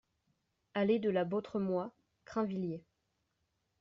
[0.73, 1.93] Allée de la Bautremois,
[2.25, 2.83] Crainvilliers